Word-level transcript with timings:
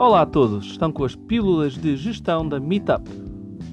Olá 0.00 0.22
a 0.22 0.26
todos, 0.26 0.64
estão 0.66 0.92
com 0.92 1.02
as 1.02 1.16
pílulas 1.16 1.72
de 1.72 1.96
gestão 1.96 2.48
da 2.48 2.60
Meetup. 2.60 3.02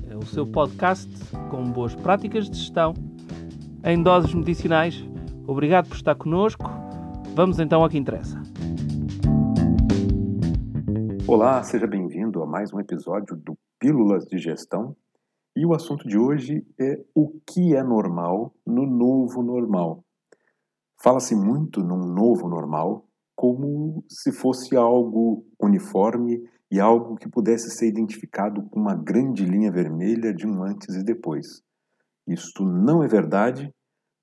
É 0.09 0.17
o 0.17 0.25
seu 0.25 0.43
podcast 0.43 1.07
com 1.51 1.63
boas 1.71 1.93
práticas 1.93 2.49
de 2.49 2.57
gestão 2.57 2.95
em 3.83 4.01
doses 4.01 4.33
medicinais. 4.33 5.05
Obrigado 5.45 5.87
por 5.87 5.95
estar 5.95 6.15
conosco. 6.15 6.65
Vamos 7.35 7.59
então 7.59 7.83
ao 7.83 7.89
que 7.89 7.99
interessa. 7.99 8.41
Olá, 11.27 11.61
seja 11.61 11.85
bem-vindo 11.85 12.41
a 12.41 12.47
mais 12.47 12.73
um 12.73 12.79
episódio 12.79 13.35
do 13.35 13.55
Pílulas 13.79 14.25
de 14.25 14.39
Gestão. 14.39 14.95
E 15.55 15.63
o 15.63 15.75
assunto 15.75 16.07
de 16.07 16.17
hoje 16.17 16.65
é 16.81 17.05
o 17.13 17.39
que 17.45 17.75
é 17.75 17.83
normal 17.83 18.51
no 18.65 18.87
novo 18.87 19.43
normal. 19.43 20.03
Fala-se 20.99 21.35
muito 21.35 21.81
num 21.81 22.03
novo 22.03 22.49
normal 22.49 23.04
como 23.35 24.03
se 24.09 24.31
fosse 24.31 24.75
algo 24.75 25.45
uniforme 25.59 26.41
e 26.71 26.79
algo 26.79 27.15
que 27.15 27.29
pudesse 27.29 27.69
ser 27.69 27.87
identificado 27.87 28.63
com 28.63 28.79
uma 28.79 28.95
grande 28.95 29.45
linha 29.45 29.71
vermelha 29.71 30.33
de 30.33 30.47
um 30.47 30.63
antes 30.63 30.95
e 30.95 31.03
depois. 31.03 31.61
Isto 32.27 32.65
não 32.65 33.03
é 33.03 33.07
verdade, 33.07 33.73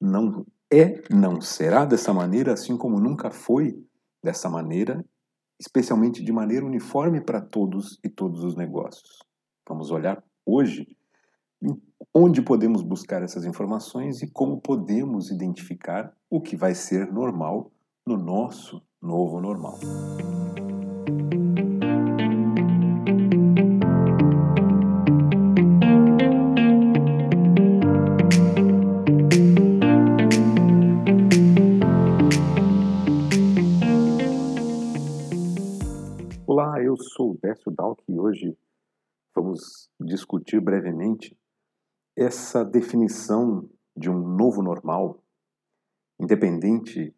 não 0.01 0.45
é, 0.73 1.03
não 1.11 1.41
será 1.41 1.85
dessa 1.85 2.13
maneira, 2.13 2.55
assim 2.55 2.77
como 2.77 2.99
nunca 2.99 3.31
foi 3.31 3.79
dessa 4.23 4.49
maneira, 4.49 5.05
especialmente 5.61 6.25
de 6.25 6.33
maneira 6.33 6.65
uniforme 6.65 7.21
para 7.21 7.41
todos 7.41 8.01
e 8.03 8.09
todos 8.09 8.43
os 8.43 8.57
negócios. 8.57 9.19
Vamos 9.69 9.91
olhar 9.91 10.23
hoje 10.45 10.97
onde 12.13 12.43
podemos 12.43 12.83
buscar 12.83 13.23
essas 13.23 13.45
informações 13.45 14.23
e 14.23 14.31
como 14.31 14.61
podemos 14.61 15.31
identificar 15.31 16.13
o 16.29 16.41
que 16.41 16.57
vai 16.57 16.75
ser 16.75 17.13
normal 17.13 17.71
no 18.05 18.17
nosso 18.17 18.83
novo 19.03 19.41
normal. 19.41 19.79
Olá, 36.47 36.81
eu 36.81 36.97
sou 36.97 37.37
Décio 37.43 37.73
Dalk 37.73 38.05
e 38.09 38.21
hoje 38.21 38.57
vamos 39.35 39.91
discutir 40.01 40.61
brevemente 40.61 41.37
essa 42.17 42.65
definição 42.65 43.69
de 43.97 44.09
um 44.09 44.37
novo 44.37 44.63
normal, 44.63 45.21
independente 46.21 47.13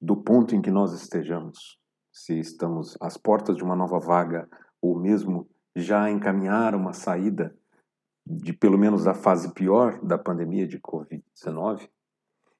do 0.00 0.16
ponto 0.16 0.54
em 0.54 0.62
que 0.62 0.70
nós 0.70 0.92
estejamos, 0.92 1.78
se 2.12 2.38
estamos 2.38 2.96
às 3.00 3.16
portas 3.16 3.56
de 3.56 3.62
uma 3.62 3.76
nova 3.76 3.98
vaga 3.98 4.48
ou 4.80 4.98
mesmo 4.98 5.48
já 5.74 6.10
encaminhar 6.10 6.74
uma 6.74 6.92
saída 6.92 7.56
de 8.26 8.52
pelo 8.52 8.78
menos 8.78 9.06
a 9.06 9.14
fase 9.14 9.52
pior 9.54 10.00
da 10.04 10.18
pandemia 10.18 10.66
de 10.66 10.78
Covid-19, 10.80 11.88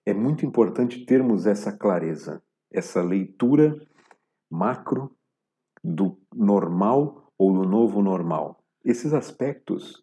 é 0.06 0.14
muito 0.14 0.46
importante 0.46 1.04
termos 1.04 1.46
essa 1.46 1.76
clareza, 1.76 2.42
essa 2.72 3.02
leitura 3.02 3.76
macro 4.50 5.14
do 5.84 6.18
normal 6.34 7.30
ou 7.36 7.52
do 7.52 7.68
novo 7.68 8.02
normal. 8.02 8.64
Esses 8.84 9.12
aspectos 9.12 10.02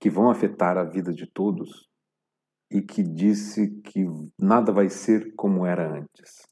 que 0.00 0.10
vão 0.10 0.30
afetar 0.30 0.76
a 0.76 0.84
vida 0.84 1.12
de 1.12 1.26
todos 1.26 1.88
e 2.70 2.82
que 2.82 3.02
disse 3.02 3.80
que 3.82 4.04
nada 4.38 4.72
vai 4.72 4.88
ser 4.88 5.34
como 5.34 5.64
era 5.64 5.88
antes. 5.88 6.48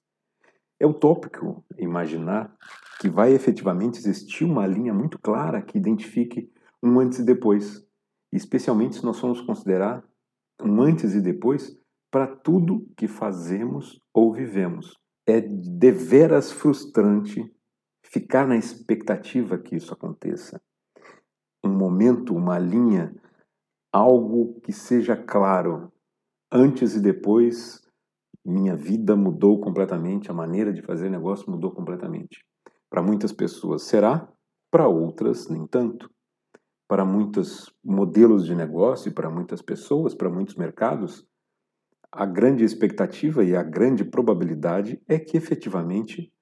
É 0.78 0.86
utópico 0.86 1.64
imaginar 1.78 2.54
que 3.00 3.08
vai 3.08 3.32
efetivamente 3.32 3.98
existir 3.98 4.44
uma 4.44 4.66
linha 4.66 4.92
muito 4.92 5.18
clara 5.18 5.62
que 5.62 5.78
identifique 5.78 6.50
um 6.82 7.00
antes 7.00 7.18
e 7.18 7.24
depois, 7.24 7.86
especialmente 8.32 8.96
se 8.96 9.04
nós 9.04 9.18
formos 9.18 9.40
considerar 9.40 10.04
um 10.62 10.80
antes 10.82 11.14
e 11.14 11.20
depois 11.20 11.78
para 12.10 12.26
tudo 12.26 12.86
que 12.96 13.08
fazemos 13.08 14.00
ou 14.14 14.32
vivemos. 14.32 14.96
É 15.26 15.40
deveras 15.40 16.52
frustrante 16.52 17.44
ficar 18.04 18.46
na 18.46 18.56
expectativa 18.56 19.58
que 19.58 19.76
isso 19.76 19.92
aconteça. 19.92 20.60
Um 21.64 21.70
momento, 21.70 22.34
uma 22.34 22.58
linha, 22.58 23.14
algo 23.92 24.60
que 24.60 24.72
seja 24.72 25.16
claro 25.16 25.92
antes 26.50 26.94
e 26.94 27.00
depois 27.00 27.82
minha 28.46 28.76
vida 28.76 29.16
mudou 29.16 29.60
completamente, 29.60 30.30
a 30.30 30.34
maneira 30.34 30.72
de 30.72 30.82
fazer 30.82 31.10
negócio 31.10 31.50
mudou 31.50 31.72
completamente. 31.72 32.44
Para 32.88 33.02
muitas 33.02 33.32
pessoas 33.32 33.82
será, 33.82 34.28
para 34.70 34.88
outras 34.88 35.48
nem 35.48 35.66
tanto. 35.66 36.08
Para 36.88 37.04
muitos 37.04 37.68
modelos 37.84 38.46
de 38.46 38.54
negócio, 38.54 39.12
para 39.12 39.28
muitas 39.28 39.60
pessoas, 39.60 40.14
para 40.14 40.30
muitos 40.30 40.54
mercados, 40.54 41.26
a 42.12 42.24
grande 42.24 42.64
expectativa 42.64 43.42
e 43.42 43.56
a 43.56 43.62
grande 43.62 44.04
probabilidade 44.04 45.02
é 45.08 45.18
que 45.18 45.36
efetivamente 45.36 46.32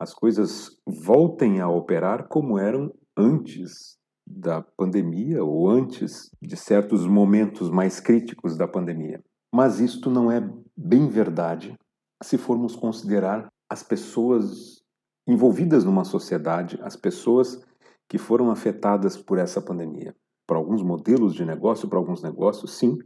as 0.00 0.14
coisas 0.14 0.70
voltem 0.86 1.60
a 1.60 1.68
operar 1.68 2.28
como 2.28 2.56
eram 2.56 2.94
antes 3.16 3.98
da 4.24 4.62
pandemia 4.62 5.42
ou 5.42 5.68
antes 5.68 6.30
de 6.40 6.56
certos 6.56 7.04
momentos 7.06 7.68
mais 7.68 7.98
críticos 7.98 8.56
da 8.56 8.68
pandemia. 8.68 9.22
Mas 9.52 9.80
isto 9.80 10.10
não 10.10 10.30
é 10.30 10.40
bem 10.78 11.08
verdade 11.08 11.76
se 12.22 12.38
formos 12.38 12.76
considerar 12.76 13.48
as 13.68 13.82
pessoas 13.82 14.80
envolvidas 15.26 15.84
numa 15.84 16.04
sociedade, 16.04 16.78
as 16.82 16.94
pessoas 16.94 17.60
que 18.08 18.16
foram 18.16 18.50
afetadas 18.50 19.16
por 19.16 19.38
essa 19.38 19.60
pandemia. 19.60 20.14
Para 20.46 20.56
alguns 20.56 20.82
modelos 20.82 21.34
de 21.34 21.44
negócio, 21.44 21.88
para 21.88 21.98
alguns 21.98 22.22
negócios, 22.22 22.78
sim, 22.78 22.96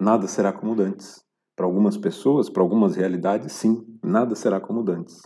nada 0.00 0.26
será 0.26 0.52
como 0.52 0.78
antes. 0.80 1.24
Para 1.56 1.66
algumas 1.66 1.96
pessoas, 1.96 2.50
para 2.50 2.62
algumas 2.62 2.96
realidades, 2.96 3.52
sim, 3.52 3.86
nada 4.02 4.34
será 4.34 4.60
como 4.60 4.84
antes. 4.90 5.22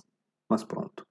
Mas 0.49 0.62
pronto. 0.62 1.06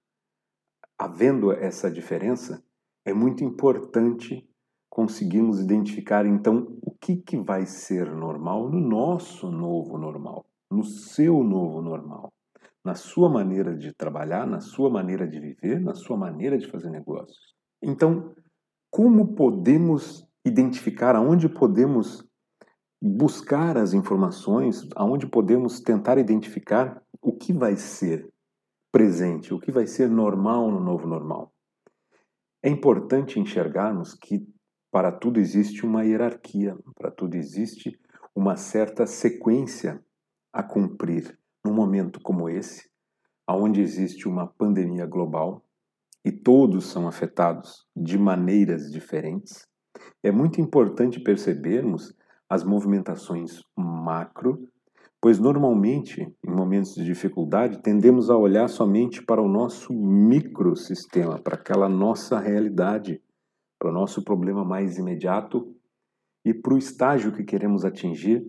Havendo 0.96 1.52
essa 1.52 1.90
diferença, 1.90 2.62
é 3.04 3.12
muito 3.12 3.42
importante 3.42 4.48
conseguirmos 4.88 5.60
identificar 5.60 6.24
então 6.24 6.78
o 6.82 6.92
que, 6.92 7.16
que 7.16 7.36
vai 7.36 7.66
ser 7.66 8.10
normal 8.10 8.70
no 8.70 8.80
nosso 8.80 9.50
novo 9.50 9.98
normal, 9.98 10.46
no 10.70 10.84
seu 10.84 11.42
novo 11.42 11.80
normal, 11.80 12.32
na 12.84 12.94
sua 12.94 13.28
maneira 13.28 13.74
de 13.74 13.92
trabalhar, 13.94 14.46
na 14.46 14.60
sua 14.60 14.90
maneira 14.90 15.26
de 15.26 15.40
viver, 15.40 15.80
na 15.80 15.94
sua 15.94 16.16
maneira 16.16 16.58
de 16.58 16.66
fazer 16.66 16.90
negócios. 16.90 17.54
Então, 17.82 18.34
como 18.90 19.34
podemos 19.34 20.26
identificar 20.44 21.14
aonde 21.14 21.48
podemos 21.48 22.26
buscar 23.00 23.76
as 23.76 23.92
informações, 23.92 24.86
aonde 24.96 25.26
podemos 25.26 25.80
tentar 25.80 26.18
identificar 26.18 27.02
o 27.20 27.32
que 27.32 27.52
vai 27.52 27.76
ser 27.76 28.28
presente, 28.90 29.54
o 29.54 29.60
que 29.60 29.70
vai 29.70 29.86
ser 29.86 30.08
normal 30.08 30.70
no 30.70 30.80
novo 30.80 31.06
normal? 31.06 31.52
É 32.62 32.68
importante 32.68 33.38
enxergarmos 33.38 34.14
que 34.14 34.44
para 34.90 35.12
tudo 35.12 35.38
existe 35.38 35.84
uma 35.84 36.04
hierarquia, 36.04 36.76
para 36.96 37.10
tudo 37.10 37.36
existe 37.36 38.00
uma 38.34 38.56
certa 38.56 39.06
sequência 39.06 40.02
a 40.52 40.62
cumprir. 40.62 41.38
Num 41.64 41.72
momento 41.72 42.20
como 42.20 42.48
esse, 42.48 42.88
onde 43.48 43.80
existe 43.80 44.28
uma 44.28 44.46
pandemia 44.46 45.06
global 45.06 45.64
e 46.24 46.32
todos 46.32 46.86
são 46.86 47.06
afetados 47.06 47.86
de 47.96 48.18
maneiras 48.18 48.90
diferentes, 48.90 49.66
é 50.22 50.30
muito 50.30 50.60
importante 50.60 51.20
percebermos 51.20 52.14
as 52.48 52.64
movimentações 52.64 53.62
macro, 53.76 54.68
pois 55.20 55.38
normalmente, 55.38 56.22
em 56.22 56.50
momentos 56.50 56.94
de 56.94 57.04
dificuldade, 57.04 57.82
tendemos 57.82 58.30
a 58.30 58.36
olhar 58.36 58.68
somente 58.68 59.24
para 59.24 59.42
o 59.42 59.48
nosso 59.48 59.92
microsistema, 59.92 61.40
para 61.40 61.56
aquela 61.56 61.88
nossa 61.88 62.38
realidade 62.38 63.20
para 63.78 63.90
o 63.90 63.92
nosso 63.92 64.22
problema 64.22 64.64
mais 64.64 64.98
imediato 64.98 65.74
e 66.44 66.52
para 66.52 66.74
o 66.74 66.78
estágio 66.78 67.32
que 67.32 67.44
queremos 67.44 67.84
atingir 67.84 68.44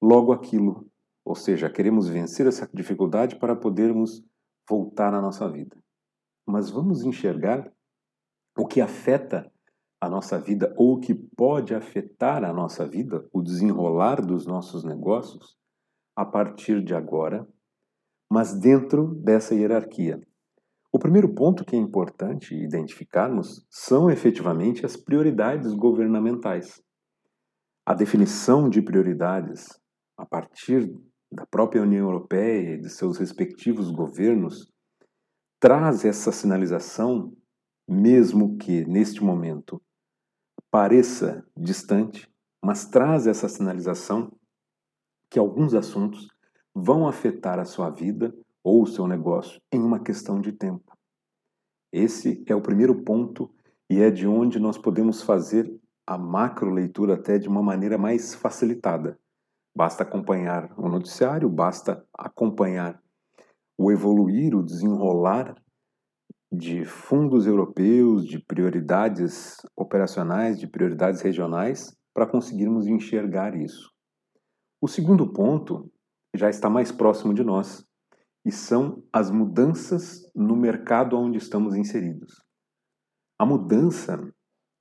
logo 0.00 0.32
aquilo. 0.32 0.86
Ou 1.24 1.34
seja, 1.34 1.70
queremos 1.70 2.08
vencer 2.08 2.46
essa 2.46 2.68
dificuldade 2.72 3.36
para 3.36 3.54
podermos 3.54 4.24
voltar 4.68 5.14
à 5.14 5.20
nossa 5.20 5.48
vida. 5.50 5.76
Mas 6.46 6.70
vamos 6.70 7.02
enxergar 7.04 7.72
o 8.56 8.66
que 8.66 8.80
afeta 8.80 9.50
a 10.00 10.08
nossa 10.08 10.38
vida 10.38 10.74
ou 10.76 10.94
o 10.94 11.00
que 11.00 11.14
pode 11.14 11.74
afetar 11.74 12.44
a 12.44 12.52
nossa 12.52 12.86
vida, 12.86 13.24
o 13.32 13.40
desenrolar 13.40 14.20
dos 14.20 14.46
nossos 14.46 14.82
negócios 14.82 15.56
a 16.16 16.24
partir 16.24 16.82
de 16.82 16.94
agora, 16.94 17.46
mas 18.30 18.58
dentro 18.58 19.14
dessa 19.14 19.54
hierarquia. 19.54 20.20
O 20.92 20.98
primeiro 20.98 21.32
ponto 21.32 21.64
que 21.64 21.76
é 21.76 21.78
importante 21.78 22.54
identificarmos 22.54 23.64
são 23.70 24.10
efetivamente 24.10 24.84
as 24.84 24.96
prioridades 24.96 25.72
governamentais. 25.72 26.82
A 27.86 27.94
definição 27.94 28.68
de 28.68 28.82
prioridades 28.82 29.68
a 30.18 30.26
partir 30.26 30.92
da 31.32 31.46
própria 31.46 31.82
União 31.82 32.06
Europeia 32.06 32.74
e 32.74 32.80
de 32.80 32.90
seus 32.90 33.16
respectivos 33.16 33.90
governos 33.90 34.70
traz 35.58 36.04
essa 36.04 36.30
sinalização 36.30 37.32
mesmo 37.88 38.56
que 38.58 38.84
neste 38.84 39.24
momento 39.24 39.80
pareça 40.70 41.44
distante, 41.56 42.30
mas 42.62 42.86
traz 42.86 43.26
essa 43.26 43.48
sinalização 43.48 44.32
que 45.30 45.38
alguns 45.38 45.74
assuntos 45.74 46.28
vão 46.74 47.08
afetar 47.08 47.58
a 47.58 47.64
sua 47.64 47.90
vida 47.90 48.34
ou 48.62 48.82
o 48.82 48.86
seu 48.86 49.06
negócio 49.06 49.60
em 49.72 49.80
uma 49.80 50.00
questão 50.00 50.40
de 50.40 50.52
tempo. 50.52 50.96
Esse 51.92 52.42
é 52.46 52.54
o 52.54 52.62
primeiro 52.62 53.02
ponto 53.02 53.52
e 53.90 54.00
é 54.00 54.10
de 54.10 54.26
onde 54.26 54.58
nós 54.58 54.78
podemos 54.78 55.22
fazer 55.22 55.70
a 56.06 56.16
macro 56.16 56.70
leitura 56.70 57.14
até 57.14 57.38
de 57.38 57.48
uma 57.48 57.62
maneira 57.62 57.98
mais 57.98 58.34
facilitada. 58.34 59.18
Basta 59.74 60.02
acompanhar 60.02 60.72
o 60.78 60.88
noticiário, 60.88 61.48
basta 61.48 62.04
acompanhar 62.12 63.00
o 63.78 63.90
evoluir, 63.90 64.54
o 64.54 64.62
desenrolar 64.62 65.54
de 66.52 66.84
fundos 66.84 67.46
europeus, 67.46 68.26
de 68.26 68.38
prioridades 68.38 69.56
operacionais, 69.74 70.58
de 70.58 70.66
prioridades 70.66 71.22
regionais, 71.22 71.96
para 72.14 72.26
conseguirmos 72.26 72.86
enxergar 72.86 73.56
isso. 73.56 73.90
O 74.80 74.86
segundo 74.86 75.32
ponto 75.32 75.90
já 76.34 76.50
está 76.50 76.68
mais 76.68 76.92
próximo 76.92 77.32
de 77.32 77.42
nós 77.42 77.84
e 78.44 78.52
são 78.52 79.02
as 79.12 79.30
mudanças 79.30 80.30
no 80.34 80.56
mercado 80.56 81.16
onde 81.16 81.38
estamos 81.38 81.74
inseridos. 81.74 82.42
A 83.38 83.46
mudança 83.46 84.20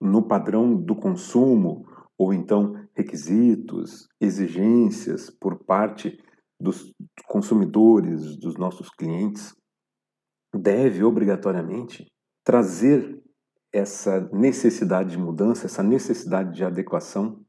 no 0.02 0.28
padrão 0.28 0.76
do 0.76 0.96
consumo, 0.96 1.86
ou 2.18 2.34
então 2.34 2.74
requisitos, 3.02 4.08
exigências 4.20 5.30
por 5.30 5.64
parte 5.66 6.18
dos 6.60 6.94
consumidores, 7.28 8.38
dos 8.38 8.56
nossos 8.56 8.90
clientes, 8.90 9.54
deve 10.54 11.04
obrigatoriamente 11.04 12.06
trazer 12.46 13.20
essa 13.74 14.30
necessidade 14.34 15.12
de 15.12 15.18
mudança, 15.18 15.66
essa 15.66 15.82
necessidade 15.82 16.54
de 16.54 16.64
adequação 16.64 17.44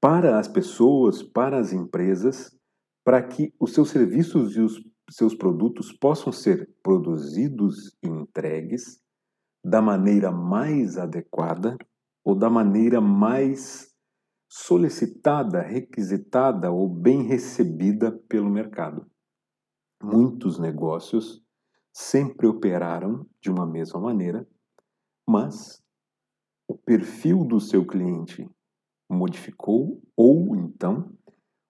para 0.00 0.38
as 0.38 0.48
pessoas, 0.48 1.22
para 1.22 1.58
as 1.58 1.72
empresas, 1.72 2.50
para 3.04 3.22
que 3.22 3.54
os 3.58 3.72
seus 3.72 3.90
serviços 3.90 4.56
e 4.56 4.60
os 4.60 4.82
seus 5.10 5.34
produtos 5.34 5.92
possam 5.92 6.32
ser 6.32 6.68
produzidos 6.82 7.96
e 8.02 8.08
entregues 8.08 9.00
da 9.64 9.80
maneira 9.80 10.32
mais 10.32 10.98
adequada 10.98 11.76
ou 12.24 12.34
da 12.34 12.50
maneira 12.50 13.00
mais 13.00 13.91
solicitada, 14.54 15.62
requisitada 15.62 16.70
ou 16.70 16.86
bem 16.86 17.22
recebida 17.22 18.12
pelo 18.28 18.50
mercado. 18.50 19.10
Muitos 20.02 20.58
negócios 20.58 21.42
sempre 21.90 22.46
operaram 22.46 23.26
de 23.40 23.50
uma 23.50 23.66
mesma 23.66 23.98
maneira, 23.98 24.46
mas 25.26 25.82
o 26.68 26.76
perfil 26.76 27.46
do 27.46 27.58
seu 27.58 27.86
cliente 27.86 28.46
modificou 29.10 30.02
ou 30.14 30.54
então 30.54 31.10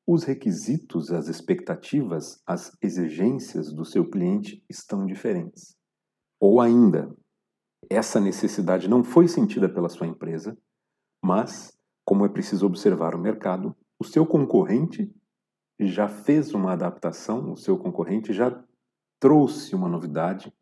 os 0.05 0.25
requisitos, 0.25 1.13
as 1.13 1.29
expectativas, 1.29 2.43
as 2.45 2.77
exigências 2.83 3.73
do 3.73 3.85
seu 3.85 4.11
cliente 4.11 4.61
estão 4.69 5.07
diferentes. 5.07 5.77
Ou 6.41 6.61
ainda, 6.61 7.17
essa 7.89 8.19
necessidade 8.19 8.89
não 8.89 9.05
foi 9.05 9.29
sentida 9.29 9.73
pela 9.73 9.89
sua 9.89 10.09
empresa, 10.09 10.59
mas, 11.25 11.79
como 12.05 12.25
é 12.27 12.29
preciso 12.29 12.67
observar 12.67 13.15
o 13.15 13.19
mercado, 13.19 13.75
o 13.99 14.05
seu 14.05 14.27
concorrente 14.27 15.13
já 15.79 16.09
fez 16.09 16.53
uma 16.55 16.73
adaptação, 16.73 17.53
o 17.53 17.57
seu 17.57 17.79
concorrente 17.79 18.33
já 18.33 18.63
trouxe 19.21 19.75
uma 19.75 19.89
novidade 19.89 20.53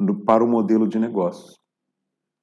no, 0.00 0.24
para 0.24 0.44
o 0.44 0.48
modelo 0.48 0.88
de 0.88 0.98
negócios. 0.98 1.58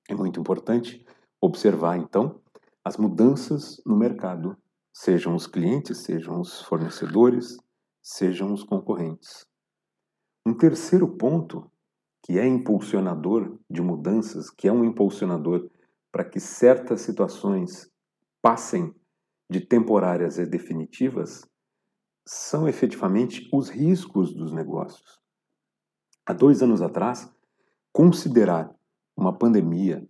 É 0.10 0.14
muito 0.14 0.40
importante 0.40 1.06
observar, 1.42 1.98
então, 1.98 2.42
as 2.84 2.98
mudanças 2.98 3.82
no 3.86 3.96
mercado, 3.96 4.58
sejam 4.94 5.36
os 5.36 5.48
clientes, 5.48 6.00
sejam 6.00 6.40
os 6.40 6.62
fornecedores, 6.62 7.58
sejam 8.02 8.54
os 8.54 8.64
concorrentes. 8.64 9.46
Um 10.46 10.54
terceiro 10.54 11.08
ponto, 11.08 11.72
que 12.24 12.38
é 12.38 12.48
impulsionador 12.48 13.58
de 13.70 13.82
mudanças, 13.82 14.50
que 14.50 14.68
é 14.68 14.72
um 14.72 14.84
impulsionador 14.84 15.70
para 16.12 16.24
que 16.24 16.40
certas 16.40 17.02
situações 17.02 17.90
passem 18.46 18.94
de 19.50 19.60
temporárias 19.60 20.38
a 20.38 20.46
definitivas, 20.46 21.50
são 22.24 22.68
efetivamente 22.68 23.50
os 23.52 23.70
riscos 23.70 24.36
dos 24.36 24.54
negócios. 24.54 25.20
Há 26.24 26.32
dois 26.32 26.62
anos 26.62 26.80
atrás, 26.80 27.28
considerar 27.92 28.72
uma 29.18 29.36
pandemia 29.36 30.08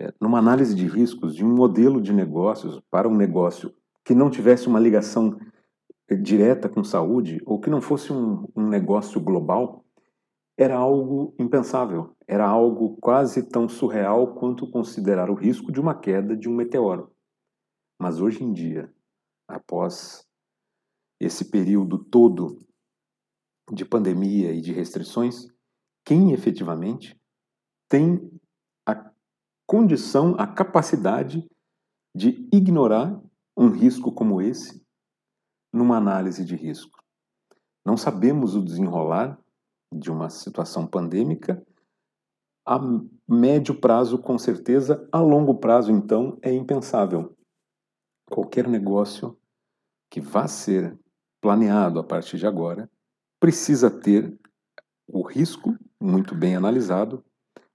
é, 0.00 0.10
numa 0.18 0.38
análise 0.38 0.74
de 0.74 0.86
riscos 0.86 1.36
de 1.36 1.44
um 1.44 1.54
modelo 1.54 2.00
de 2.00 2.14
negócios 2.14 2.80
para 2.90 3.06
um 3.06 3.14
negócio 3.14 3.74
que 4.02 4.14
não 4.14 4.30
tivesse 4.30 4.68
uma 4.68 4.80
ligação 4.80 5.38
é, 6.08 6.14
direta 6.14 6.70
com 6.70 6.82
saúde 6.82 7.42
ou 7.44 7.60
que 7.60 7.68
não 7.68 7.82
fosse 7.82 8.10
um, 8.10 8.48
um 8.56 8.66
negócio 8.66 9.20
global, 9.20 9.84
era 10.56 10.76
algo 10.76 11.34
impensável, 11.38 12.16
era 12.26 12.46
algo 12.46 12.96
quase 13.02 13.42
tão 13.42 13.68
surreal 13.68 14.34
quanto 14.34 14.70
considerar 14.70 15.28
o 15.28 15.34
risco 15.34 15.70
de 15.70 15.78
uma 15.78 15.94
queda 15.94 16.34
de 16.34 16.48
um 16.48 16.54
meteoro. 16.56 17.14
Mas 17.98 18.20
hoje 18.20 18.42
em 18.42 18.52
dia, 18.52 18.92
após 19.48 20.26
esse 21.20 21.50
período 21.50 21.98
todo 21.98 22.58
de 23.72 23.84
pandemia 23.84 24.52
e 24.52 24.60
de 24.60 24.72
restrições, 24.72 25.46
quem 26.04 26.32
efetivamente 26.32 27.18
tem 27.88 28.30
a 28.86 29.10
condição, 29.66 30.34
a 30.38 30.46
capacidade 30.46 31.48
de 32.14 32.48
ignorar 32.52 33.20
um 33.56 33.68
risco 33.68 34.12
como 34.12 34.40
esse 34.40 34.84
numa 35.72 35.96
análise 35.96 36.44
de 36.44 36.54
risco. 36.54 37.02
Não 37.84 37.96
sabemos 37.96 38.54
o 38.54 38.62
desenrolar 38.62 39.38
de 39.92 40.10
uma 40.10 40.28
situação 40.28 40.86
pandêmica 40.86 41.64
a 42.66 42.80
médio 43.28 43.80
prazo, 43.80 44.18
com 44.18 44.36
certeza, 44.36 45.08
a 45.12 45.20
longo 45.20 45.54
prazo, 45.54 45.92
então, 45.92 46.36
é 46.42 46.52
impensável. 46.52 47.35
Qualquer 48.30 48.68
negócio 48.68 49.38
que 50.10 50.20
vá 50.20 50.46
ser 50.48 50.98
planeado 51.40 51.98
a 51.98 52.04
partir 52.04 52.38
de 52.38 52.46
agora 52.46 52.90
precisa 53.40 53.90
ter 53.90 54.36
o 55.06 55.22
risco 55.22 55.76
muito 56.00 56.34
bem 56.34 56.56
analisado, 56.56 57.24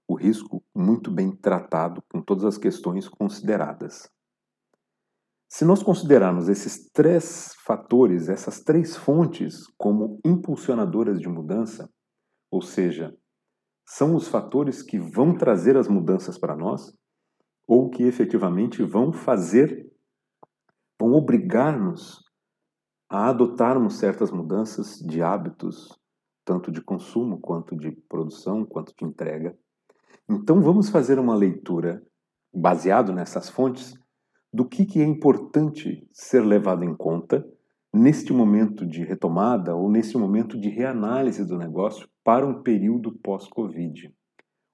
o 0.06 0.14
risco 0.14 0.62
muito 0.74 1.10
bem 1.10 1.34
tratado, 1.34 2.02
com 2.12 2.20
todas 2.20 2.44
as 2.44 2.58
questões 2.58 3.08
consideradas. 3.08 4.10
Se 5.48 5.64
nós 5.64 5.82
considerarmos 5.82 6.48
esses 6.48 6.90
três 6.92 7.54
fatores, 7.64 8.28
essas 8.28 8.60
três 8.60 8.96
fontes, 8.96 9.66
como 9.76 10.18
impulsionadoras 10.24 11.20
de 11.20 11.28
mudança, 11.28 11.90
ou 12.50 12.62
seja, 12.62 13.14
são 13.86 14.14
os 14.14 14.28
fatores 14.28 14.82
que 14.82 14.98
vão 14.98 15.36
trazer 15.36 15.76
as 15.76 15.88
mudanças 15.88 16.38
para 16.38 16.56
nós, 16.56 16.94
ou 17.66 17.90
que 17.90 18.02
efetivamente 18.04 18.82
vão 18.82 19.12
fazer, 19.12 19.91
vão 21.02 21.14
obrigar-nos 21.14 22.22
a 23.10 23.28
adotarmos 23.28 23.98
certas 23.98 24.30
mudanças 24.30 25.00
de 25.00 25.20
hábitos, 25.20 25.98
tanto 26.44 26.70
de 26.70 26.80
consumo 26.80 27.40
quanto 27.40 27.76
de 27.76 27.90
produção, 28.08 28.64
quanto 28.64 28.94
de 28.96 29.04
entrega. 29.04 29.58
Então 30.30 30.62
vamos 30.62 30.90
fazer 30.90 31.18
uma 31.18 31.34
leitura 31.34 32.00
baseado 32.54 33.12
nessas 33.12 33.48
fontes 33.48 33.98
do 34.52 34.64
que, 34.64 34.86
que 34.86 35.00
é 35.00 35.04
importante 35.04 36.08
ser 36.12 36.42
levado 36.42 36.84
em 36.84 36.94
conta 36.94 37.44
neste 37.92 38.32
momento 38.32 38.86
de 38.86 39.02
retomada 39.02 39.74
ou 39.74 39.90
nesse 39.90 40.16
momento 40.16 40.56
de 40.56 40.68
reanálise 40.68 41.44
do 41.44 41.58
negócio 41.58 42.08
para 42.22 42.46
um 42.46 42.62
período 42.62 43.18
pós-Covid. 43.18 44.14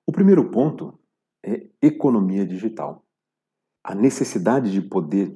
O 0.06 0.12
primeiro 0.12 0.50
ponto 0.50 1.00
é 1.42 1.66
economia 1.80 2.46
digital. 2.46 3.02
A 3.82 3.94
necessidade 3.94 4.70
de 4.70 4.82
poder 4.82 5.34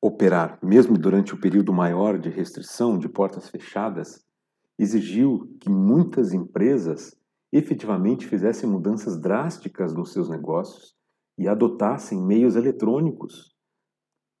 operar, 0.00 0.58
mesmo 0.62 0.96
durante 0.96 1.34
o 1.34 1.40
período 1.40 1.72
maior 1.72 2.18
de 2.18 2.30
restrição, 2.30 2.98
de 2.98 3.08
portas 3.08 3.48
fechadas, 3.48 4.24
exigiu 4.78 5.54
que 5.60 5.68
muitas 5.68 6.32
empresas 6.32 7.14
efetivamente 7.52 8.26
fizessem 8.26 8.68
mudanças 8.68 9.20
drásticas 9.20 9.92
nos 9.92 10.12
seus 10.12 10.30
negócios 10.30 10.94
e 11.36 11.46
adotassem 11.48 12.18
meios 12.18 12.56
eletrônicos 12.56 13.54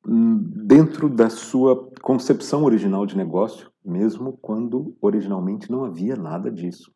hum, 0.06 0.38
dentro 0.66 1.08
da 1.08 1.28
sua 1.28 1.90
concepção 2.00 2.64
original 2.64 3.04
de 3.04 3.16
negócio, 3.16 3.70
mesmo 3.84 4.38
quando 4.38 4.96
originalmente 5.00 5.70
não 5.70 5.84
havia 5.84 6.16
nada 6.16 6.50
disso. 6.50 6.90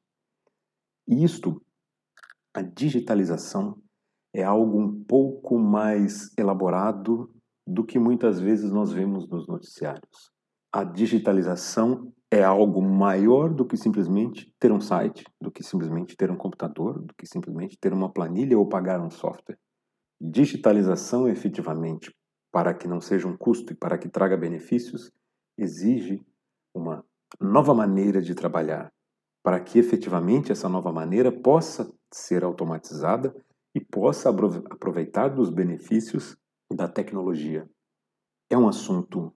E 1.07 1.23
isto, 1.23 1.61
a 2.55 2.63
digitalização, 2.63 3.79
é 4.33 4.43
algo 4.43 4.81
um 4.81 5.05
pouco 5.05 5.59
mais 5.59 6.33
elaborado 6.39 7.34
do 7.67 7.85
que 7.85 7.99
muitas 7.99 8.39
vezes 8.41 8.71
nós 8.71 8.93
vemos 8.93 9.29
nos 9.29 9.47
noticiários. 9.47 10.33
a 10.73 10.83
digitalização 10.83 12.13
é 12.29 12.43
algo 12.43 12.83
maior 12.83 13.49
do 13.55 13.65
que 13.65 13.77
simplesmente 13.77 14.53
ter 14.59 14.73
um 14.73 14.81
site, 14.81 15.25
do 15.41 15.53
que 15.53 15.63
simplesmente 15.63 16.17
ter 16.17 16.33
um 16.33 16.37
computador, 16.37 17.01
do 17.01 17.15
que 17.15 17.27
simplesmente 17.27 17.79
ter 17.81 17.93
uma 17.93 18.13
planilha 18.13 18.59
ou 18.59 18.69
pagar 18.69 19.01
um 19.01 19.09
software. 19.09 19.57
Digitalização, 20.21 21.29
efetivamente, 21.29 22.13
para 22.51 22.75
que 22.75 22.89
não 22.89 23.01
seja 23.01 23.29
um 23.29 23.37
custo 23.37 23.73
e 23.73 23.77
para 23.77 23.97
que 23.97 24.09
traga 24.09 24.37
benefícios, 24.37 25.13
exige 25.57 26.21
uma 26.75 27.05
nova 27.41 27.73
maneira 27.73 28.21
de 28.21 28.35
trabalhar, 28.35 28.93
para 29.45 29.61
que 29.61 29.79
efetivamente 29.79 30.51
essa 30.51 30.69
nova 30.69 30.91
maneira 30.91 31.31
possa 31.31 31.89
ser 32.13 32.43
automatizada 32.43 33.33
e 33.75 33.81
possa 33.81 34.29
aproveitar 34.29 35.29
dos 35.29 35.51
benefícios 35.51 36.37
da 36.73 36.89
tecnologia. 36.89 37.69
É 38.51 38.57
um 38.57 38.69
assunto 38.69 39.33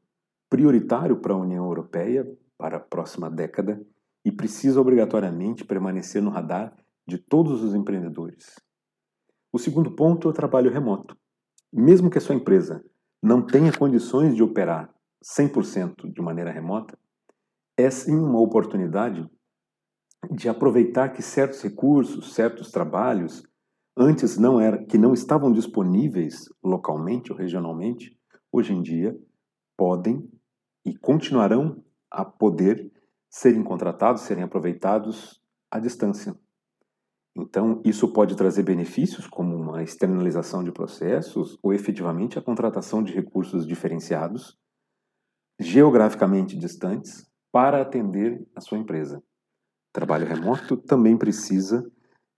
prioritário 0.48 1.20
para 1.20 1.34
a 1.34 1.38
União 1.38 1.64
Europeia 1.66 2.26
para 2.56 2.78
a 2.78 2.80
próxima 2.80 3.30
década 3.30 3.80
e 4.24 4.32
precisa 4.32 4.80
obrigatoriamente 4.80 5.64
permanecer 5.64 6.20
no 6.20 6.30
radar 6.30 6.76
de 7.06 7.16
todos 7.16 7.62
os 7.62 7.74
empreendedores. 7.74 8.56
O 9.52 9.58
segundo 9.58 9.92
ponto 9.92 10.28
é 10.28 10.30
o 10.30 10.34
trabalho 10.34 10.70
remoto. 10.70 11.16
Mesmo 11.72 12.10
que 12.10 12.18
a 12.18 12.20
sua 12.20 12.34
empresa 12.34 12.84
não 13.22 13.40
tenha 13.40 13.72
condições 13.72 14.34
de 14.34 14.42
operar 14.42 14.92
100% 15.24 16.12
de 16.12 16.20
maneira 16.20 16.50
remota, 16.50 16.98
é 17.76 17.90
sim 17.90 18.16
uma 18.16 18.40
oportunidade 18.40 19.28
de 20.30 20.48
aproveitar 20.48 21.10
que 21.10 21.22
certos 21.22 21.62
recursos, 21.62 22.34
certos 22.34 22.70
trabalhos, 22.70 23.47
antes 23.98 24.38
não 24.38 24.60
era, 24.60 24.84
que 24.84 24.96
não 24.96 25.12
estavam 25.12 25.52
disponíveis 25.52 26.48
localmente 26.62 27.32
ou 27.32 27.38
regionalmente, 27.38 28.16
hoje 28.52 28.72
em 28.72 28.80
dia 28.80 29.18
podem 29.76 30.28
e 30.84 30.96
continuarão 30.96 31.82
a 32.10 32.24
poder 32.24 32.90
serem 33.28 33.62
contratados, 33.62 34.22
serem 34.22 34.44
aproveitados 34.44 35.40
à 35.70 35.78
distância. 35.78 36.34
Então, 37.36 37.80
isso 37.84 38.12
pode 38.12 38.34
trazer 38.34 38.64
benefícios, 38.64 39.26
como 39.26 39.54
uma 39.54 39.82
externalização 39.82 40.64
de 40.64 40.72
processos 40.72 41.56
ou 41.62 41.72
efetivamente 41.72 42.38
a 42.38 42.42
contratação 42.42 43.02
de 43.02 43.12
recursos 43.12 43.66
diferenciados, 43.66 44.56
geograficamente 45.60 46.56
distantes, 46.56 47.28
para 47.52 47.80
atender 47.80 48.44
a 48.56 48.60
sua 48.60 48.78
empresa. 48.78 49.22
Trabalho 49.92 50.26
remoto 50.26 50.76
também 50.76 51.16
precisa 51.16 51.88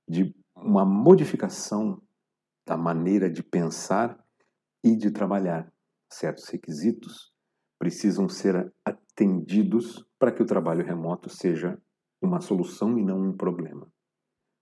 de 0.08 0.34
uma 0.62 0.84
modificação 0.84 2.00
da 2.66 2.76
maneira 2.76 3.30
de 3.30 3.42
pensar 3.42 4.18
e 4.84 4.96
de 4.96 5.10
trabalhar. 5.10 5.72
Certos 6.12 6.48
requisitos 6.48 7.32
precisam 7.78 8.28
ser 8.28 8.72
atendidos 8.84 10.04
para 10.18 10.32
que 10.32 10.42
o 10.42 10.46
trabalho 10.46 10.84
remoto 10.84 11.30
seja 11.30 11.80
uma 12.22 12.40
solução 12.40 12.98
e 12.98 13.04
não 13.04 13.20
um 13.20 13.36
problema. 13.36 13.90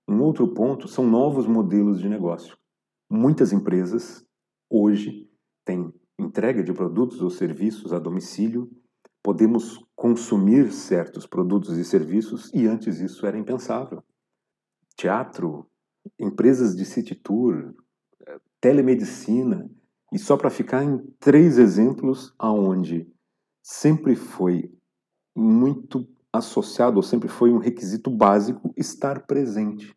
Um 0.08 0.22
outro 0.22 0.54
ponto 0.54 0.88
são 0.88 1.06
novos 1.06 1.46
modelos 1.46 2.00
de 2.00 2.08
negócio. 2.08 2.56
Muitas 3.10 3.52
empresas 3.52 4.24
hoje 4.70 5.28
têm 5.64 5.92
entrega 6.18 6.62
de 6.62 6.72
produtos 6.72 7.20
ou 7.20 7.30
serviços 7.30 7.92
a 7.92 7.98
domicílio. 7.98 8.70
Podemos 9.22 9.84
consumir 9.94 10.72
certos 10.72 11.26
produtos 11.26 11.76
e 11.76 11.84
serviços 11.84 12.52
e 12.54 12.66
antes 12.66 13.00
isso 13.00 13.26
era 13.26 13.36
impensável. 13.36 14.02
Teatro, 14.96 15.68
empresas 16.18 16.76
de 16.76 16.84
city 16.84 17.14
tour, 17.14 17.74
eh, 18.26 18.40
telemedicina, 18.60 19.68
e 20.12 20.18
só 20.18 20.36
para 20.36 20.50
ficar 20.50 20.82
em 20.82 20.98
três 21.18 21.58
exemplos 21.58 22.34
aonde 22.38 23.06
sempre 23.62 24.16
foi 24.16 24.72
muito 25.36 26.08
associado, 26.32 26.96
ou 26.96 27.02
sempre 27.02 27.28
foi 27.28 27.52
um 27.52 27.58
requisito 27.58 28.10
básico 28.10 28.72
estar 28.76 29.26
presente. 29.26 29.94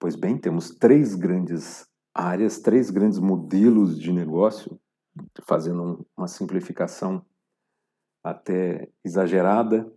Pois 0.00 0.16
bem, 0.16 0.38
temos 0.38 0.70
três 0.70 1.14
grandes 1.14 1.86
áreas, 2.12 2.60
três 2.60 2.90
grandes 2.90 3.18
modelos 3.18 3.98
de 3.98 4.12
negócio, 4.12 4.78
fazendo 5.42 6.06
uma 6.16 6.28
simplificação 6.28 7.24
até 8.22 8.88
exagerada, 9.04 9.90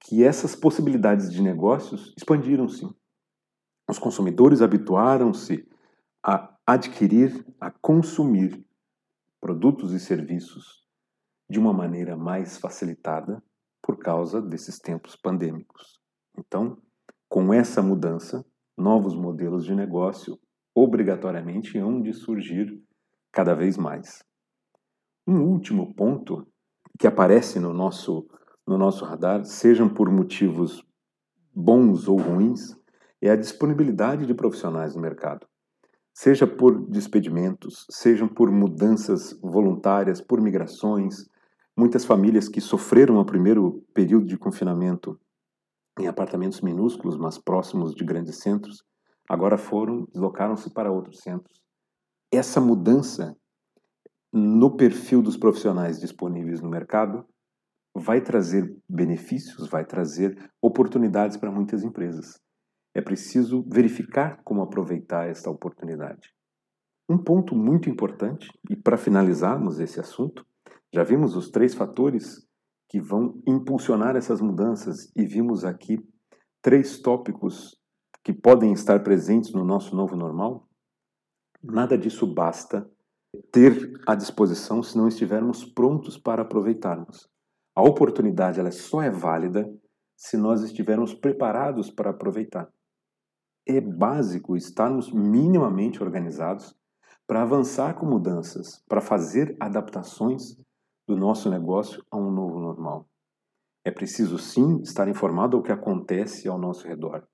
que 0.00 0.24
essas 0.24 0.54
possibilidades 0.54 1.30
de 1.30 1.42
negócios 1.42 2.12
expandiram-se. 2.16 2.86
Os 3.88 3.98
consumidores 3.98 4.62
habituaram-se 4.62 5.66
a 6.22 6.56
adquirir, 6.66 7.46
a 7.60 7.70
consumir 7.70 8.64
produtos 9.40 9.92
e 9.92 10.00
serviços 10.00 10.84
de 11.48 11.58
uma 11.58 11.72
maneira 11.72 12.16
mais 12.16 12.58
facilitada 12.58 13.42
por 13.80 13.98
causa 13.98 14.42
desses 14.42 14.78
tempos 14.80 15.14
pandêmicos. 15.14 16.00
Então, 16.36 16.76
com 17.28 17.54
essa 17.54 17.80
mudança, 17.80 18.44
novos 18.76 19.14
modelos 19.14 19.64
de 19.64 19.74
negócio 19.74 20.38
obrigatoriamente 20.74 21.78
hão 21.78 22.02
de 22.02 22.12
surgir 22.12 22.82
cada 23.32 23.54
vez 23.54 23.76
mais. 23.76 24.24
Um 25.26 25.42
último 25.42 25.94
ponto 25.94 26.46
que 26.98 27.06
aparece 27.06 27.60
no 27.60 27.72
nosso, 27.72 28.28
no 28.66 28.76
nosso 28.76 29.04
radar, 29.04 29.44
sejam 29.44 29.88
por 29.88 30.10
motivos 30.10 30.84
bons 31.54 32.08
ou 32.08 32.18
ruins, 32.18 32.76
é 33.22 33.30
a 33.30 33.36
disponibilidade 33.36 34.26
de 34.26 34.34
profissionais 34.34 34.94
no 34.94 35.02
mercado 35.02 35.46
seja 36.16 36.46
por 36.46 36.88
despedimentos, 36.88 37.84
sejam 37.90 38.26
por 38.26 38.50
mudanças 38.50 39.38
voluntárias, 39.42 40.18
por 40.18 40.40
migrações. 40.40 41.28
Muitas 41.76 42.06
famílias 42.06 42.48
que 42.48 42.58
sofreram 42.58 43.18
o 43.18 43.26
primeiro 43.26 43.84
período 43.92 44.24
de 44.24 44.38
confinamento 44.38 45.20
em 45.98 46.06
apartamentos 46.06 46.62
minúsculos, 46.62 47.18
mas 47.18 47.36
próximos 47.36 47.94
de 47.94 48.02
grandes 48.02 48.36
centros, 48.36 48.82
agora 49.28 49.58
foram, 49.58 50.06
deslocaram-se 50.06 50.72
para 50.72 50.90
outros 50.90 51.20
centros. 51.20 51.60
Essa 52.32 52.62
mudança 52.62 53.36
no 54.32 54.74
perfil 54.74 55.20
dos 55.20 55.36
profissionais 55.36 56.00
disponíveis 56.00 56.62
no 56.62 56.70
mercado 56.70 57.26
vai 57.94 58.22
trazer 58.22 58.74
benefícios, 58.88 59.68
vai 59.68 59.84
trazer 59.84 60.50
oportunidades 60.62 61.36
para 61.36 61.50
muitas 61.50 61.82
empresas. 61.82 62.40
É 62.96 63.02
preciso 63.02 63.62
verificar 63.68 64.40
como 64.42 64.62
aproveitar 64.62 65.28
esta 65.28 65.50
oportunidade. 65.50 66.32
Um 67.06 67.18
ponto 67.18 67.54
muito 67.54 67.90
importante, 67.90 68.48
e 68.70 68.74
para 68.74 68.96
finalizarmos 68.96 69.78
esse 69.78 70.00
assunto, 70.00 70.46
já 70.90 71.04
vimos 71.04 71.36
os 71.36 71.50
três 71.50 71.74
fatores 71.74 72.48
que 72.88 72.98
vão 72.98 73.38
impulsionar 73.46 74.16
essas 74.16 74.40
mudanças 74.40 75.12
e 75.14 75.26
vimos 75.26 75.62
aqui 75.62 75.98
três 76.62 76.98
tópicos 76.98 77.78
que 78.24 78.32
podem 78.32 78.72
estar 78.72 79.02
presentes 79.02 79.52
no 79.52 79.62
nosso 79.62 79.94
novo 79.94 80.16
normal. 80.16 80.66
Nada 81.62 81.98
disso 81.98 82.26
basta 82.26 82.90
ter 83.52 83.92
à 84.06 84.14
disposição 84.14 84.82
se 84.82 84.96
não 84.96 85.06
estivermos 85.06 85.66
prontos 85.66 86.16
para 86.16 86.40
aproveitarmos. 86.40 87.28
A 87.74 87.82
oportunidade 87.82 88.58
ela 88.58 88.72
só 88.72 89.02
é 89.02 89.10
válida 89.10 89.70
se 90.16 90.38
nós 90.38 90.62
estivermos 90.62 91.12
preparados 91.12 91.90
para 91.90 92.08
aproveitar 92.08 92.74
é 93.66 93.80
básico 93.80 94.56
estarmos 94.56 95.12
minimamente 95.12 96.02
organizados 96.02 96.74
para 97.26 97.42
avançar 97.42 97.94
com 97.94 98.06
mudanças, 98.06 98.82
para 98.88 99.00
fazer 99.00 99.56
adaptações 99.58 100.56
do 101.06 101.16
nosso 101.16 101.50
negócio 101.50 102.04
a 102.10 102.16
um 102.16 102.30
novo 102.30 102.60
normal. 102.60 103.08
É 103.84 103.90
preciso 103.90 104.38
sim 104.38 104.80
estar 104.82 105.08
informado 105.08 105.56
do 105.56 105.62
que 105.62 105.72
acontece 105.72 106.48
ao 106.48 106.58
nosso 106.58 106.86
redor, 106.86 107.26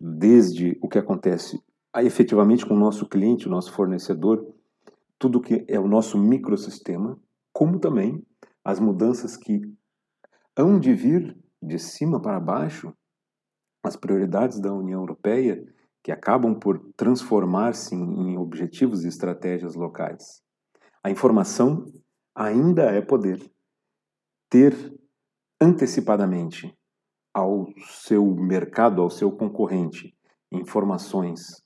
desde 0.00 0.78
o 0.80 0.88
que 0.88 0.98
acontece 0.98 1.60
efetivamente 1.96 2.64
com 2.64 2.74
o 2.74 2.78
nosso 2.78 3.08
cliente, 3.08 3.48
o 3.48 3.50
nosso 3.50 3.72
fornecedor, 3.72 4.46
tudo 5.18 5.40
que 5.40 5.64
é 5.66 5.80
o 5.80 5.88
nosso 5.88 6.16
microsistema, 6.16 7.18
como 7.52 7.80
também 7.80 8.24
as 8.64 8.78
mudanças 8.78 9.36
que 9.36 9.62
hão 10.56 10.78
de 10.78 10.94
vir 10.94 11.36
de 11.60 11.78
cima 11.78 12.20
para 12.20 12.38
baixo 12.38 12.92
as 13.82 13.96
prioridades 13.96 14.60
da 14.60 14.72
União 14.72 15.00
Europeia 15.00 15.64
que 16.02 16.12
acabam 16.12 16.54
por 16.54 16.78
transformar-se 16.96 17.94
em 17.94 18.36
objetivos 18.38 19.04
e 19.04 19.08
estratégias 19.08 19.74
locais. 19.74 20.42
A 21.02 21.10
informação 21.10 21.84
ainda 22.34 22.84
é 22.84 23.00
poder. 23.00 23.40
Ter 24.48 24.74
antecipadamente 25.60 26.74
ao 27.34 27.66
seu 28.02 28.24
mercado, 28.34 29.02
ao 29.02 29.10
seu 29.10 29.30
concorrente, 29.30 30.16
informações 30.50 31.62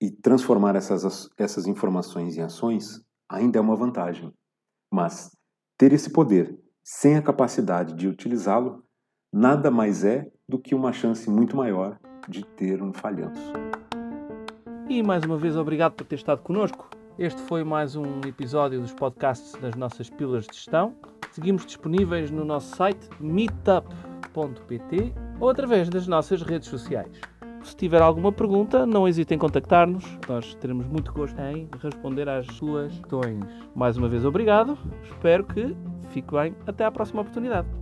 e 0.00 0.10
transformar 0.10 0.74
essas, 0.76 1.28
essas 1.36 1.66
informações 1.66 2.36
em 2.36 2.42
ações 2.42 3.02
ainda 3.28 3.58
é 3.58 3.60
uma 3.60 3.76
vantagem. 3.76 4.32
Mas 4.90 5.36
ter 5.76 5.92
esse 5.92 6.10
poder 6.10 6.58
sem 6.82 7.16
a 7.16 7.22
capacidade 7.22 7.94
de 7.94 8.08
utilizá-lo 8.08 8.84
nada 9.32 9.70
mais 9.70 10.04
é 10.04 10.26
do 10.48 10.58
que 10.58 10.74
uma 10.74 10.92
chance 10.92 11.30
muito 11.30 11.56
maior 11.56 11.98
de 12.28 12.44
ter 12.44 12.82
um 12.82 12.92
falhanço. 12.92 13.52
E 14.88 15.02
mais 15.02 15.24
uma 15.24 15.36
vez, 15.36 15.56
obrigado 15.56 15.92
por 15.92 16.04
ter 16.04 16.16
estado 16.16 16.42
connosco. 16.42 16.90
Este 17.18 17.40
foi 17.42 17.62
mais 17.62 17.94
um 17.94 18.20
episódio 18.26 18.80
dos 18.80 18.92
podcasts 18.92 19.54
das 19.60 19.74
nossas 19.74 20.10
pílulas 20.10 20.46
de 20.46 20.56
gestão. 20.56 20.94
Seguimos 21.30 21.64
disponíveis 21.64 22.30
no 22.30 22.44
nosso 22.44 22.74
site 22.74 23.08
meetup.pt 23.20 25.12
ou 25.38 25.48
através 25.48 25.88
das 25.88 26.08
nossas 26.08 26.42
redes 26.42 26.68
sociais. 26.68 27.20
Se 27.62 27.76
tiver 27.76 28.00
alguma 28.00 28.32
pergunta, 28.32 28.86
não 28.86 29.06
hesite 29.06 29.34
em 29.34 29.38
contactar-nos. 29.38 30.04
Nós 30.26 30.54
teremos 30.54 30.86
muito 30.86 31.12
gosto 31.12 31.38
em 31.40 31.68
responder 31.80 32.28
às 32.28 32.46
suas 32.56 32.92
questões. 32.98 33.44
Mais 33.74 33.96
uma 33.96 34.08
vez, 34.08 34.24
obrigado. 34.24 34.78
Espero 35.04 35.44
que 35.44 35.76
fique 36.08 36.32
bem. 36.32 36.56
Até 36.66 36.84
à 36.84 36.90
próxima 36.90 37.20
oportunidade. 37.20 37.79